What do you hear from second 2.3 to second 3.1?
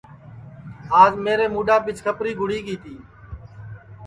گُڑی تی